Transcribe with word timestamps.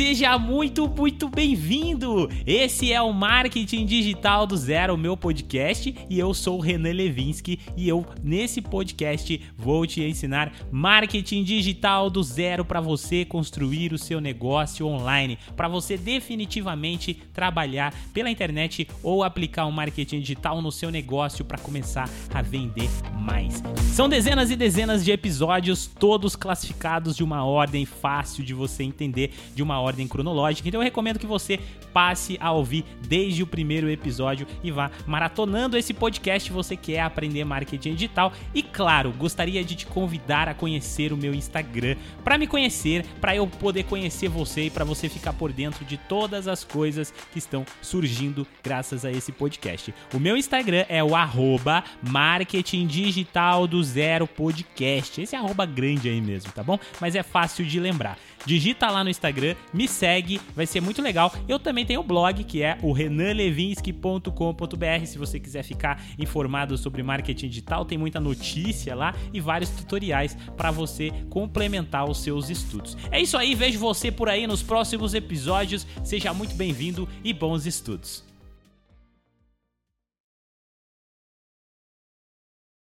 seja 0.00 0.38
muito, 0.38 0.88
muito 0.88 1.28
bem-vindo! 1.28 2.26
Esse 2.46 2.90
é 2.90 3.02
o 3.02 3.12
Marketing 3.12 3.84
Digital 3.84 4.46
do 4.46 4.56
Zero, 4.56 4.94
o 4.94 4.96
meu 4.96 5.14
podcast, 5.14 5.94
e 6.08 6.18
eu 6.18 6.32
sou 6.32 6.56
o 6.56 6.60
Renan 6.62 6.94
Levinsky 6.94 7.60
e 7.76 7.86
eu, 7.86 8.06
nesse 8.24 8.62
podcast, 8.62 9.38
vou 9.58 9.86
te 9.86 10.02
ensinar 10.02 10.54
marketing 10.72 11.44
digital 11.44 12.08
do 12.08 12.22
zero 12.22 12.64
para 12.64 12.80
você 12.80 13.26
construir 13.26 13.92
o 13.92 13.98
seu 13.98 14.22
negócio 14.22 14.86
online, 14.86 15.38
para 15.54 15.68
você 15.68 15.98
definitivamente 15.98 17.12
trabalhar 17.34 17.92
pela 18.14 18.30
internet 18.30 18.88
ou 19.02 19.22
aplicar 19.22 19.66
um 19.66 19.70
marketing 19.70 20.20
digital 20.20 20.62
no 20.62 20.72
seu 20.72 20.90
negócio 20.90 21.44
para 21.44 21.58
começar 21.58 22.08
a 22.32 22.40
vender 22.40 22.88
mais. 23.20 23.62
São 23.92 24.08
dezenas 24.08 24.50
e 24.50 24.56
dezenas 24.56 25.04
de 25.04 25.12
episódios, 25.12 25.86
todos 25.86 26.34
classificados 26.34 27.14
de 27.14 27.22
uma 27.22 27.44
ordem 27.44 27.84
fácil 27.84 28.42
de 28.42 28.54
você 28.54 28.82
entender, 28.82 29.34
de 29.54 29.62
uma 29.62 29.78
ordem 29.78 29.89
cronológica. 30.08 30.68
Então 30.68 30.80
eu 30.80 30.84
recomendo 30.84 31.18
que 31.18 31.26
você 31.26 31.58
passe 31.92 32.38
a 32.40 32.52
ouvir 32.52 32.84
desde 33.06 33.42
o 33.42 33.46
primeiro 33.46 33.90
episódio 33.90 34.46
e 34.62 34.70
vá 34.70 34.90
maratonando 35.06 35.76
esse 35.76 35.92
podcast 35.92 36.50
você 36.52 36.76
quer 36.76 37.00
aprender 37.00 37.44
marketing 37.44 37.94
digital. 37.94 38.32
E 38.54 38.62
claro, 38.62 39.12
gostaria 39.12 39.62
de 39.64 39.74
te 39.74 39.86
convidar 39.86 40.48
a 40.48 40.54
conhecer 40.54 41.12
o 41.12 41.16
meu 41.16 41.34
Instagram 41.34 41.96
para 42.24 42.38
me 42.38 42.46
conhecer, 42.46 43.04
para 43.20 43.34
eu 43.34 43.46
poder 43.46 43.84
conhecer 43.84 44.28
você 44.28 44.64
e 44.64 44.70
para 44.70 44.84
você 44.84 45.08
ficar 45.08 45.32
por 45.32 45.52
dentro 45.52 45.84
de 45.84 45.96
todas 45.96 46.46
as 46.46 46.64
coisas 46.64 47.12
que 47.32 47.38
estão 47.38 47.64
surgindo 47.82 48.46
graças 48.62 49.04
a 49.04 49.10
esse 49.10 49.32
podcast. 49.32 49.94
O 50.14 50.18
meu 50.18 50.36
Instagram 50.36 50.84
é 50.88 51.02
o 51.02 51.14
arroba 51.14 51.82
marketing 52.02 52.86
digital 52.86 53.66
do 53.66 53.82
zero 53.82 54.26
podcast. 54.26 55.20
Esse 55.20 55.34
é 55.34 55.38
arroba 55.38 55.66
grande 55.66 56.08
aí 56.08 56.20
mesmo, 56.20 56.52
tá 56.52 56.62
bom? 56.62 56.78
Mas 57.00 57.14
é 57.14 57.22
fácil 57.22 57.64
de 57.64 57.80
lembrar. 57.80 58.18
Digita 58.46 58.90
lá 58.90 59.04
no 59.04 59.10
Instagram, 59.10 59.54
me 59.80 59.88
segue, 59.88 60.38
vai 60.54 60.66
ser 60.66 60.82
muito 60.82 61.00
legal. 61.00 61.32
Eu 61.48 61.58
também 61.58 61.86
tenho 61.86 62.00
o 62.00 62.04
blog 62.04 62.44
que 62.44 62.62
é 62.62 62.76
o 62.82 62.92
renanlevinsky.com.br. 62.92 65.06
Se 65.06 65.16
você 65.16 65.40
quiser 65.40 65.62
ficar 65.62 66.04
informado 66.18 66.76
sobre 66.76 67.02
marketing 67.02 67.48
digital, 67.48 67.86
tem 67.86 67.96
muita 67.96 68.20
notícia 68.20 68.94
lá 68.94 69.14
e 69.32 69.40
vários 69.40 69.70
tutoriais 69.70 70.36
para 70.54 70.70
você 70.70 71.10
complementar 71.30 72.04
os 72.04 72.18
seus 72.18 72.50
estudos. 72.50 72.94
É 73.10 73.22
isso 73.22 73.38
aí, 73.38 73.54
vejo 73.54 73.78
você 73.78 74.12
por 74.12 74.28
aí 74.28 74.46
nos 74.46 74.62
próximos 74.62 75.14
episódios. 75.14 75.86
Seja 76.04 76.34
muito 76.34 76.54
bem-vindo 76.54 77.08
e 77.24 77.32
bons 77.32 77.64
estudos. 77.64 78.29